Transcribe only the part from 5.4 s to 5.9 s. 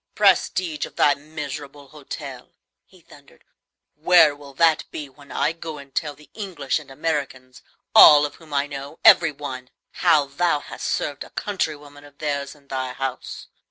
go